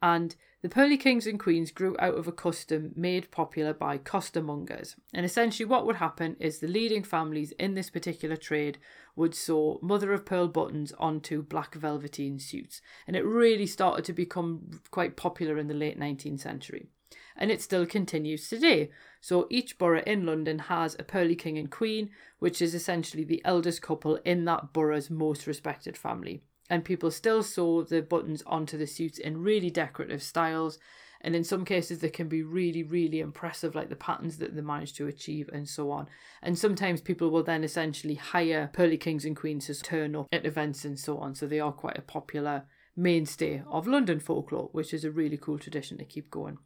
And 0.02 0.34
the 0.64 0.68
Pearly 0.68 0.96
Kings 0.96 1.26
and 1.26 1.38
Queens 1.38 1.70
grew 1.70 1.94
out 1.98 2.14
of 2.14 2.26
a 2.26 2.32
custom 2.32 2.92
made 2.96 3.30
popular 3.30 3.74
by 3.74 3.98
costermongers. 3.98 4.96
And 5.12 5.24
essentially, 5.24 5.66
what 5.66 5.86
would 5.86 5.96
happen 5.96 6.36
is 6.40 6.58
the 6.58 6.66
leading 6.66 7.02
families 7.02 7.52
in 7.52 7.74
this 7.74 7.90
particular 7.90 8.36
trade 8.36 8.78
would 9.14 9.34
sew 9.34 9.78
mother 9.82 10.12
of 10.12 10.24
pearl 10.24 10.48
buttons 10.48 10.92
onto 10.98 11.42
black 11.42 11.74
velveteen 11.74 12.38
suits. 12.38 12.80
And 13.06 13.14
it 13.14 13.24
really 13.24 13.66
started 13.66 14.04
to 14.06 14.12
become 14.12 14.80
quite 14.90 15.16
popular 15.16 15.58
in 15.58 15.68
the 15.68 15.74
late 15.74 16.00
19th 16.00 16.40
century. 16.40 16.88
And 17.36 17.50
it 17.50 17.60
still 17.60 17.86
continues 17.86 18.48
today. 18.48 18.90
So 19.20 19.46
each 19.50 19.78
borough 19.78 20.02
in 20.06 20.24
London 20.24 20.58
has 20.58 20.96
a 20.98 21.04
pearly 21.04 21.34
king 21.34 21.58
and 21.58 21.70
queen, 21.70 22.10
which 22.38 22.62
is 22.62 22.74
essentially 22.74 23.24
the 23.24 23.42
eldest 23.44 23.82
couple 23.82 24.16
in 24.24 24.44
that 24.44 24.72
borough's 24.72 25.10
most 25.10 25.46
respected 25.46 25.96
family. 25.96 26.42
And 26.70 26.84
people 26.84 27.10
still 27.10 27.42
sew 27.42 27.82
the 27.82 28.02
buttons 28.02 28.42
onto 28.46 28.78
the 28.78 28.86
suits 28.86 29.18
in 29.18 29.42
really 29.42 29.70
decorative 29.70 30.22
styles 30.22 30.78
and 31.24 31.34
in 31.34 31.42
some 31.42 31.64
cases 31.64 31.98
they 31.98 32.10
can 32.10 32.28
be 32.28 32.42
really 32.42 32.82
really 32.82 33.18
impressive 33.18 33.74
like 33.74 33.88
the 33.88 33.96
patterns 33.96 34.38
that 34.38 34.54
they 34.54 34.60
manage 34.60 34.92
to 34.92 35.08
achieve 35.08 35.48
and 35.52 35.68
so 35.68 35.90
on 35.90 36.06
and 36.42 36.56
sometimes 36.56 37.00
people 37.00 37.30
will 37.30 37.42
then 37.42 37.64
essentially 37.64 38.14
hire 38.14 38.70
pearly 38.72 38.98
kings 38.98 39.24
and 39.24 39.34
queens 39.34 39.66
to 39.66 39.74
turn 39.74 40.14
up 40.14 40.28
at 40.30 40.46
events 40.46 40.84
and 40.84 40.98
so 40.98 41.18
on 41.18 41.34
so 41.34 41.46
they 41.46 41.58
are 41.58 41.72
quite 41.72 41.98
a 41.98 42.02
popular 42.02 42.64
mainstay 42.94 43.62
of 43.68 43.88
london 43.88 44.20
folklore 44.20 44.68
which 44.72 44.94
is 44.94 45.04
a 45.04 45.10
really 45.10 45.38
cool 45.38 45.58
tradition 45.58 45.98
to 45.98 46.04
keep 46.04 46.30
going 46.30 46.58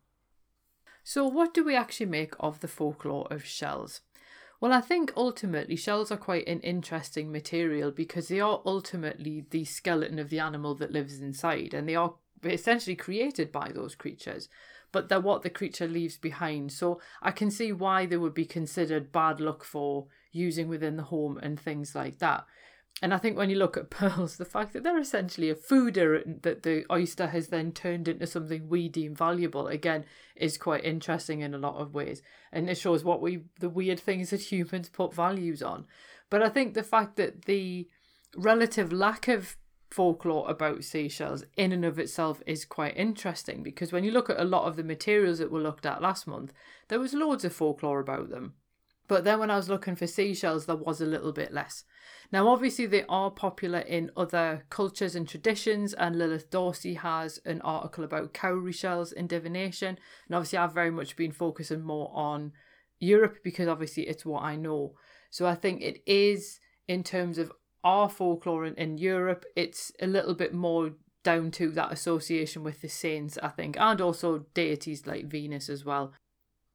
so 1.08 1.26
what 1.26 1.54
do 1.54 1.64
we 1.64 1.74
actually 1.74 2.04
make 2.04 2.34
of 2.38 2.60
the 2.60 2.68
folklore 2.68 3.26
of 3.30 3.44
shells 3.44 4.02
well, 4.60 4.72
I 4.72 4.80
think 4.80 5.12
ultimately 5.16 5.76
shells 5.76 6.10
are 6.10 6.16
quite 6.16 6.48
an 6.48 6.60
interesting 6.60 7.30
material 7.30 7.92
because 7.92 8.26
they 8.26 8.40
are 8.40 8.60
ultimately 8.66 9.46
the 9.50 9.64
skeleton 9.64 10.18
of 10.18 10.30
the 10.30 10.40
animal 10.40 10.74
that 10.76 10.90
lives 10.90 11.20
inside, 11.20 11.74
and 11.74 11.88
they 11.88 11.94
are 11.94 12.14
essentially 12.42 12.96
created 12.96 13.52
by 13.52 13.70
those 13.72 13.94
creatures, 13.94 14.48
but 14.90 15.08
they're 15.08 15.20
what 15.20 15.42
the 15.42 15.50
creature 15.50 15.86
leaves 15.86 16.16
behind. 16.16 16.72
So 16.72 17.00
I 17.22 17.30
can 17.30 17.52
see 17.52 17.70
why 17.72 18.06
they 18.06 18.16
would 18.16 18.34
be 18.34 18.46
considered 18.46 19.12
bad 19.12 19.38
luck 19.38 19.62
for 19.62 20.06
using 20.32 20.68
within 20.68 20.96
the 20.96 21.04
home 21.04 21.38
and 21.40 21.58
things 21.58 21.94
like 21.94 22.18
that. 22.18 22.44
And 23.00 23.14
I 23.14 23.18
think 23.18 23.36
when 23.36 23.50
you 23.50 23.56
look 23.56 23.76
at 23.76 23.90
pearls, 23.90 24.36
the 24.36 24.44
fact 24.44 24.72
that 24.72 24.82
they're 24.82 24.98
essentially 24.98 25.50
a 25.50 25.54
food 25.54 25.96
irritant 25.96 26.42
that 26.42 26.62
the 26.62 26.84
oyster 26.90 27.28
has 27.28 27.48
then 27.48 27.72
turned 27.72 28.08
into 28.08 28.26
something 28.26 28.68
we 28.68 28.88
deem 28.88 29.14
valuable 29.14 29.68
again 29.68 30.04
is 30.36 30.58
quite 30.58 30.84
interesting 30.84 31.40
in 31.40 31.54
a 31.54 31.58
lot 31.58 31.76
of 31.76 31.94
ways. 31.94 32.22
And 32.52 32.68
it 32.68 32.76
shows 32.76 33.04
what 33.04 33.20
we 33.20 33.44
the 33.60 33.68
weird 33.68 34.00
things 34.00 34.30
that 34.30 34.40
humans 34.52 34.88
put 34.88 35.14
values 35.14 35.62
on. 35.62 35.86
But 36.30 36.42
I 36.42 36.48
think 36.48 36.74
the 36.74 36.82
fact 36.82 37.16
that 37.16 37.44
the 37.44 37.88
relative 38.36 38.92
lack 38.92 39.28
of 39.28 39.56
folklore 39.90 40.50
about 40.50 40.84
seashells 40.84 41.44
in 41.56 41.72
and 41.72 41.84
of 41.84 41.98
itself 41.98 42.42
is 42.46 42.66
quite 42.66 42.94
interesting 42.94 43.62
because 43.62 43.90
when 43.90 44.04
you 44.04 44.10
look 44.10 44.28
at 44.28 44.38
a 44.38 44.44
lot 44.44 44.66
of 44.66 44.76
the 44.76 44.84
materials 44.84 45.38
that 45.38 45.50
were 45.50 45.60
looked 45.60 45.86
at 45.86 46.02
last 46.02 46.26
month, 46.26 46.52
there 46.88 47.00
was 47.00 47.14
loads 47.14 47.44
of 47.44 47.54
folklore 47.54 48.00
about 48.00 48.28
them. 48.28 48.54
But 49.08 49.24
then 49.24 49.40
when 49.40 49.50
I 49.50 49.56
was 49.56 49.70
looking 49.70 49.96
for 49.96 50.06
seashells, 50.06 50.66
there 50.66 50.76
was 50.76 51.00
a 51.00 51.06
little 51.06 51.32
bit 51.32 51.52
less. 51.52 51.84
Now, 52.30 52.46
obviously, 52.48 52.84
they 52.84 53.04
are 53.08 53.30
popular 53.30 53.78
in 53.78 54.10
other 54.16 54.64
cultures 54.68 55.14
and 55.14 55.26
traditions, 55.26 55.94
and 55.94 56.16
Lilith 56.16 56.50
Dorsey 56.50 56.94
has 56.94 57.40
an 57.46 57.62
article 57.62 58.04
about 58.04 58.34
cowrie 58.34 58.72
shells 58.72 59.10
in 59.10 59.26
divination. 59.26 59.98
And 60.26 60.36
obviously, 60.36 60.58
I've 60.58 60.74
very 60.74 60.90
much 60.90 61.16
been 61.16 61.32
focusing 61.32 61.82
more 61.82 62.10
on 62.14 62.52
Europe 63.00 63.38
because 63.42 63.66
obviously 63.66 64.06
it's 64.06 64.26
what 64.26 64.42
I 64.42 64.56
know. 64.56 64.94
So 65.30 65.46
I 65.46 65.54
think 65.54 65.80
it 65.80 66.02
is, 66.06 66.60
in 66.86 67.02
terms 67.02 67.38
of 67.38 67.50
our 67.82 68.10
folklore 68.10 68.66
in, 68.66 68.74
in 68.74 68.98
Europe, 68.98 69.46
it's 69.56 69.90
a 70.00 70.06
little 70.06 70.34
bit 70.34 70.52
more 70.52 70.90
down 71.24 71.50
to 71.52 71.70
that 71.70 71.92
association 71.92 72.62
with 72.62 72.82
the 72.82 72.88
saints, 72.88 73.38
I 73.42 73.48
think, 73.48 73.78
and 73.78 74.00
also 74.00 74.46
deities 74.52 75.06
like 75.06 75.26
Venus 75.26 75.68
as 75.68 75.84
well. 75.84 76.12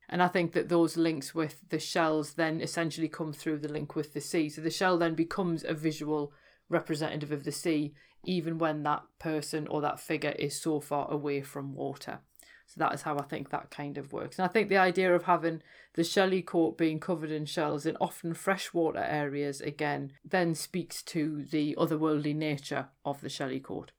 And 0.09 0.21
I 0.21 0.27
think 0.27 0.51
that 0.53 0.69
those 0.69 0.97
links 0.97 1.33
with 1.33 1.61
the 1.69 1.79
shells 1.79 2.33
then 2.33 2.61
essentially 2.61 3.07
come 3.07 3.33
through 3.33 3.59
the 3.59 3.71
link 3.71 3.95
with 3.95 4.13
the 4.13 4.21
sea. 4.21 4.49
So 4.49 4.61
the 4.61 4.69
shell 4.69 4.97
then 4.97 5.15
becomes 5.15 5.63
a 5.63 5.73
visual 5.73 6.33
representative 6.69 7.31
of 7.31 7.43
the 7.43 7.51
sea, 7.51 7.93
even 8.25 8.57
when 8.57 8.83
that 8.83 9.03
person 9.19 9.67
or 9.67 9.81
that 9.81 9.99
figure 9.99 10.35
is 10.37 10.59
so 10.59 10.79
far 10.79 11.09
away 11.09 11.41
from 11.41 11.73
water. 11.73 12.19
So 12.67 12.79
that 12.79 12.93
is 12.93 13.01
how 13.03 13.17
I 13.17 13.23
think 13.23 13.49
that 13.49 13.71
kind 13.71 13.97
of 13.97 14.13
works. 14.13 14.39
And 14.39 14.45
I 14.45 14.47
think 14.47 14.69
the 14.69 14.77
idea 14.77 15.13
of 15.13 15.23
having 15.23 15.61
the 15.95 16.03
shelly 16.03 16.41
coat 16.41 16.77
being 16.77 16.99
covered 16.99 17.31
in 17.31 17.45
shells 17.45 17.85
in 17.85 17.97
often 18.01 18.33
freshwater 18.33 19.03
areas 19.03 19.61
again 19.61 20.13
then 20.23 20.55
speaks 20.55 21.03
to 21.03 21.45
the 21.51 21.75
otherworldly 21.77 22.35
nature 22.35 22.87
of 23.05 23.21
the 23.21 23.29
shelly 23.29 23.59
coat. 23.59 23.91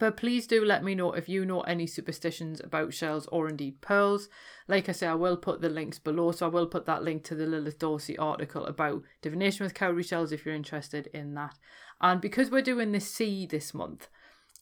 But 0.00 0.16
please 0.16 0.46
do 0.46 0.64
let 0.64 0.82
me 0.82 0.94
know 0.94 1.12
if 1.12 1.28
you 1.28 1.44
know 1.44 1.60
any 1.60 1.86
superstitions 1.86 2.58
about 2.58 2.94
shells 2.94 3.26
or 3.26 3.50
indeed 3.50 3.82
pearls. 3.82 4.30
Like 4.66 4.88
I 4.88 4.92
say, 4.92 5.06
I 5.06 5.14
will 5.14 5.36
put 5.36 5.60
the 5.60 5.68
links 5.68 5.98
below, 5.98 6.32
so 6.32 6.46
I 6.46 6.48
will 6.48 6.66
put 6.66 6.86
that 6.86 7.02
link 7.02 7.22
to 7.24 7.34
the 7.34 7.44
Lilith 7.44 7.78
Dorsey 7.78 8.16
article 8.16 8.64
about 8.64 9.02
divination 9.20 9.62
with 9.62 9.74
cowrie 9.74 10.02
shells 10.02 10.32
if 10.32 10.46
you're 10.46 10.54
interested 10.54 11.08
in 11.08 11.34
that. 11.34 11.58
And 12.00 12.18
because 12.18 12.50
we're 12.50 12.62
doing 12.62 12.92
the 12.92 13.00
sea 13.00 13.44
this 13.44 13.74
month, 13.74 14.08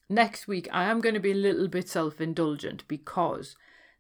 next 0.09 0.49
week 0.49 0.69
I 0.73 0.91
am 0.91 1.01
going 1.01 1.15
to 1.15 1.21
be 1.21 1.31
a 1.31 1.37
little 1.37 1.69
bit 1.69 1.89
self 1.89 2.21
indulgent 2.21 2.83
because 2.89 3.55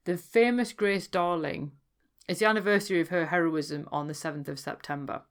the 0.06 0.16
famous 0.16 0.72
Grace 0.72 1.06
Darling 1.06 1.70
is 2.26 2.40
the 2.40 2.46
anniversary 2.46 3.00
of 3.00 3.10
her 3.10 3.26
heroism 3.26 3.88
on 3.92 4.08
the 4.08 4.12
7th 4.12 4.48
of 4.48 4.58
September. 4.58 5.22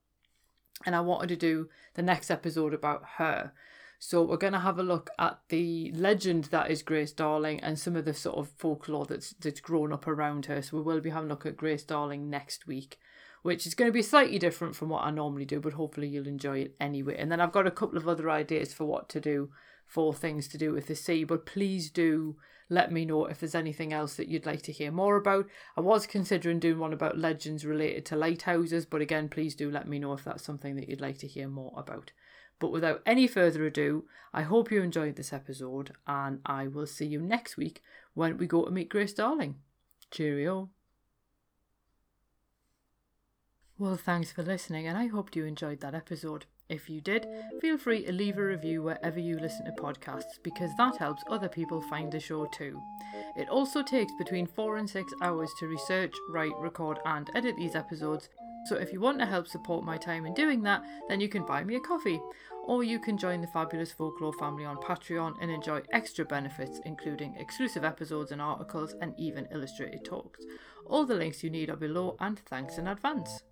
And 0.85 0.95
I 0.95 1.01
wanted 1.01 1.27
to 1.27 1.35
do 1.35 1.67
the 1.95 2.01
next 2.01 2.31
episode 2.31 2.73
about 2.73 3.03
her. 3.17 3.51
So 3.99 4.21
we're 4.21 4.37
going 4.37 4.53
to 4.53 4.59
have 4.59 4.77
a 4.77 4.83
look 4.83 5.09
at 5.17 5.39
the 5.49 5.91
legend 5.93 6.45
that 6.45 6.69
is 6.69 6.83
Grace 6.83 7.11
Darling 7.11 7.59
and 7.61 7.79
some 7.79 7.95
of 7.95 8.05
the 8.05 8.13
sort 8.13 8.37
of 8.37 8.49
folklore 8.49 9.05
that's 9.05 9.31
that's 9.31 9.59
grown 9.59 9.91
up 9.91 10.07
around 10.07 10.45
her. 10.45 10.61
So 10.61 10.77
we 10.77 10.83
will 10.83 11.01
be 11.01 11.09
having 11.09 11.29
a 11.29 11.33
look 11.33 11.45
at 11.47 11.57
Grace 11.57 11.83
Darling 11.83 12.29
next 12.29 12.67
week, 12.67 12.99
which 13.41 13.65
is 13.65 13.73
going 13.73 13.89
to 13.89 13.93
be 13.93 14.03
slightly 14.03 14.37
different 14.37 14.75
from 14.75 14.89
what 14.89 15.03
I 15.03 15.09
normally 15.09 15.45
do, 15.45 15.59
but 15.59 15.73
hopefully 15.73 16.07
you'll 16.07 16.27
enjoy 16.27 16.59
it 16.59 16.75
anyway. 16.79 17.15
And 17.17 17.31
then 17.31 17.41
I've 17.41 17.51
got 17.51 17.65
a 17.65 17.71
couple 17.71 17.97
of 17.97 18.07
other 18.07 18.29
ideas 18.29 18.71
for 18.73 18.85
what 18.85 19.09
to 19.09 19.19
do 19.19 19.49
for 19.87 20.13
things 20.13 20.47
to 20.49 20.57
do 20.57 20.73
with 20.73 20.87
the 20.87 20.95
sea, 20.95 21.23
but 21.23 21.45
please 21.45 21.89
do 21.89 22.35
let 22.69 22.91
me 22.91 23.05
know 23.05 23.25
if 23.25 23.39
there's 23.39 23.55
anything 23.55 23.93
else 23.93 24.15
that 24.15 24.27
you'd 24.27 24.45
like 24.45 24.61
to 24.63 24.71
hear 24.71 24.91
more 24.91 25.15
about. 25.15 25.47
I 25.75 25.81
was 25.81 26.05
considering 26.05 26.59
doing 26.59 26.79
one 26.79 26.93
about 26.93 27.17
legends 27.17 27.65
related 27.65 28.05
to 28.07 28.17
lighthouses, 28.17 28.85
but 28.85 29.01
again, 29.01 29.29
please 29.29 29.55
do 29.55 29.71
let 29.71 29.87
me 29.87 29.97
know 29.97 30.13
if 30.13 30.23
that's 30.23 30.43
something 30.43 30.75
that 30.75 30.89
you'd 30.89 31.01
like 31.01 31.17
to 31.19 31.27
hear 31.27 31.47
more 31.47 31.73
about. 31.77 32.11
But 32.59 32.71
without 32.71 33.01
any 33.05 33.27
further 33.27 33.65
ado, 33.65 34.05
I 34.33 34.41
hope 34.41 34.71
you 34.71 34.81
enjoyed 34.81 35.15
this 35.15 35.33
episode, 35.33 35.93
and 36.07 36.39
I 36.45 36.67
will 36.67 36.87
see 36.87 37.05
you 37.05 37.21
next 37.21 37.57
week 37.57 37.83
when 38.13 38.37
we 38.37 38.47
go 38.47 38.65
to 38.65 38.71
meet 38.71 38.89
Grace 38.89 39.13
Darling. 39.13 39.55
Cheerio. 40.09 40.69
Well, 43.77 43.95
thanks 43.95 44.31
for 44.31 44.41
listening, 44.41 44.87
and 44.87 44.97
I 44.97 45.05
hope 45.05 45.35
you 45.35 45.45
enjoyed 45.45 45.81
that 45.81 45.93
episode. 45.93 46.45
If 46.67 46.89
you 46.89 46.99
did, 46.99 47.27
feel 47.61 47.77
free 47.77 48.03
to 48.05 48.11
leave 48.11 48.37
a 48.37 48.43
review 48.43 48.81
wherever 48.81 49.19
you 49.19 49.37
listen 49.39 49.65
to 49.65 49.71
podcasts 49.71 50.41
because 50.43 50.71
that 50.77 50.97
helps 50.97 51.23
other 51.29 51.47
people 51.47 51.81
find 51.81 52.11
the 52.11 52.19
show 52.19 52.47
too. 52.47 52.81
It 53.37 53.47
also 53.49 53.83
takes 53.83 54.11
between 54.17 54.47
four 54.47 54.77
and 54.77 54.89
six 54.89 55.13
hours 55.21 55.49
to 55.59 55.67
research, 55.67 56.13
write, 56.29 56.57
record, 56.57 56.99
and 57.05 57.29
edit 57.35 57.55
these 57.55 57.75
episodes, 57.75 58.27
so 58.67 58.75
if 58.75 58.91
you 58.91 58.99
want 58.99 59.19
to 59.19 59.25
help 59.25 59.47
support 59.47 59.85
my 59.85 59.97
time 59.97 60.25
in 60.25 60.33
doing 60.33 60.61
that, 60.63 60.83
then 61.07 61.19
you 61.21 61.29
can 61.29 61.45
buy 61.45 61.63
me 61.63 61.75
a 61.75 61.79
coffee. 61.79 62.19
Or 62.65 62.83
you 62.83 62.99
can 62.99 63.17
join 63.17 63.39
the 63.39 63.47
Fabulous 63.47 63.93
Folklore 63.93 64.33
family 64.33 64.65
on 64.65 64.77
Patreon 64.77 65.35
and 65.41 65.49
enjoy 65.49 65.81
extra 65.93 66.25
benefits, 66.25 66.81
including 66.83 67.35
exclusive 67.39 67.85
episodes 67.85 68.31
and 68.31 68.41
articles, 68.41 68.93
and 69.01 69.13
even 69.17 69.47
illustrated 69.53 70.03
talks. 70.03 70.41
All 70.85 71.05
the 71.05 71.15
links 71.15 71.43
you 71.43 71.49
need 71.49 71.69
are 71.69 71.77
below, 71.77 72.17
and 72.19 72.39
thanks 72.39 72.77
in 72.77 72.87
advance. 72.87 73.43